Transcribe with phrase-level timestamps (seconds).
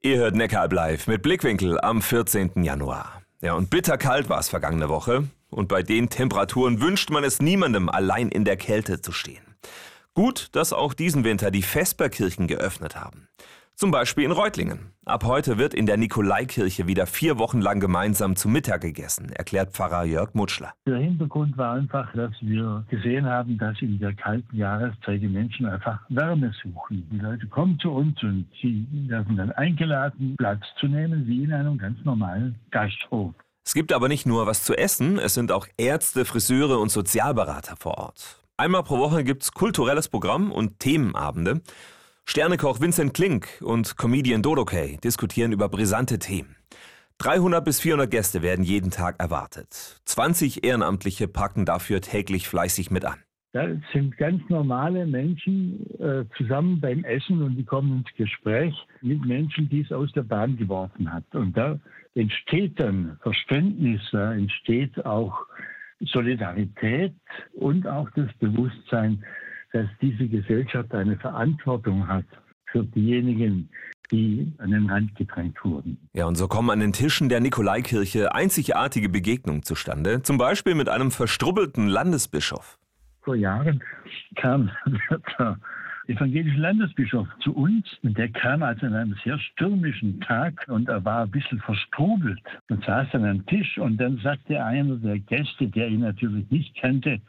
[0.00, 2.62] Ihr hört Neckaralb live mit Blickwinkel am 14.
[2.62, 3.20] Januar.
[3.40, 5.24] Ja, und bitterkalt war es vergangene Woche.
[5.50, 9.56] Und bei den Temperaturen wünscht man es niemandem, allein in der Kälte zu stehen.
[10.14, 13.26] Gut, dass auch diesen Winter die Vesperkirchen geöffnet haben.
[13.78, 14.90] Zum Beispiel in Reutlingen.
[15.04, 19.70] Ab heute wird in der Nikolaikirche wieder vier Wochen lang gemeinsam zu Mittag gegessen, erklärt
[19.70, 20.72] Pfarrer Jörg Mutschler.
[20.84, 25.66] Der Hintergrund war einfach, dass wir gesehen haben, dass in der kalten Jahreszeit die Menschen
[25.66, 27.08] einfach Wärme suchen.
[27.12, 31.52] Die Leute kommen zu uns und sie werden dann eingeladen, Platz zu nehmen, wie in
[31.52, 33.32] einem ganz normalen Gasthof.
[33.64, 37.76] Es gibt aber nicht nur was zu essen, es sind auch Ärzte, Friseure und Sozialberater
[37.76, 38.42] vor Ort.
[38.56, 41.60] Einmal pro Woche gibt es kulturelles Programm und Themenabende.
[42.30, 46.56] Sternekoch Vincent Klink und Comedian Dodo Kay diskutieren über brisante Themen.
[47.16, 49.98] 300 bis 400 Gäste werden jeden Tag erwartet.
[50.04, 53.16] 20 Ehrenamtliche packen dafür täglich fleißig mit an.
[53.54, 59.24] Da sind ganz normale Menschen äh, zusammen beim Essen und die kommen ins Gespräch mit
[59.24, 61.24] Menschen, die es aus der Bahn geworfen hat.
[61.32, 61.80] Und da
[62.14, 65.46] entsteht dann Verständnis, da entsteht auch
[66.00, 67.14] Solidarität
[67.54, 69.24] und auch das Bewusstsein,
[69.72, 72.24] dass diese Gesellschaft eine Verantwortung hat
[72.66, 73.68] für diejenigen,
[74.10, 76.08] die an den Rand gedrängt wurden.
[76.14, 80.88] Ja, und so kommen an den Tischen der Nikolaikirche einzigartige Begegnungen zustande, zum Beispiel mit
[80.88, 82.78] einem verstrubbelten Landesbischof.
[83.22, 83.82] Vor Jahren
[84.36, 84.70] kam
[85.38, 85.58] der
[86.08, 91.04] evangelische Landesbischof zu uns und der kam also an einem sehr stürmischen Tag und er
[91.04, 95.68] war ein bisschen verstrubelt und saß an einem Tisch und dann sagte einer der Gäste,
[95.68, 97.20] der ihn natürlich nicht kannte,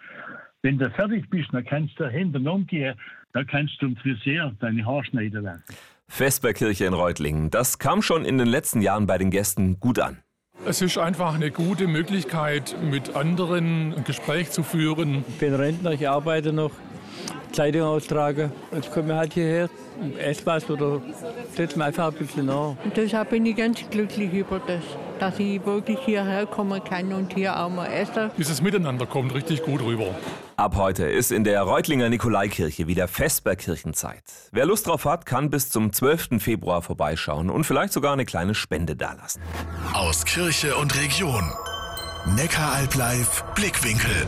[0.61, 2.95] wenn du fertig bist, dann kannst du hinten umgehen,
[3.33, 5.63] dann kannst du zum Friseur deine Haare schneiden lassen.
[6.07, 10.17] Vesperkirche in Reutlingen, das kam schon in den letzten Jahren bei den Gästen gut an.
[10.65, 15.23] Es ist einfach eine gute Möglichkeit, mit anderen ein Gespräch zu führen.
[15.29, 16.71] Ich bin Rentner, ich arbeite noch,
[17.51, 18.51] Kleidung austrage.
[18.73, 19.69] Jetzt kommen wir halt hierher,
[20.17, 21.01] esse was oder
[21.55, 22.75] setzen einfach ein bisschen nach.
[22.83, 24.83] Und deshalb bin ich ganz glücklich über das,
[25.19, 28.31] dass ich wirklich hierher kommen kann und hier auch mal essen.
[28.37, 30.15] Dieses Miteinander kommt richtig gut rüber.
[30.55, 34.23] Ab heute ist in der Reutlinger Nikolaikirche wieder Vesperkirchenzeit.
[34.51, 36.41] Wer Lust drauf hat, kann bis zum 12.
[36.41, 39.41] Februar vorbeischauen und vielleicht sogar eine kleine Spende dalassen.
[39.93, 41.49] Aus Kirche und Region.
[42.35, 44.25] Neckaralb live Blickwinkel.